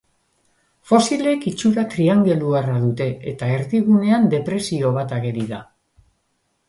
[0.91, 5.61] Fosilek itxura triangeluarra dute eta erdigunean depresio bat ageri da.